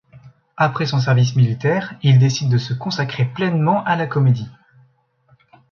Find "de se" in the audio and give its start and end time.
2.49-2.73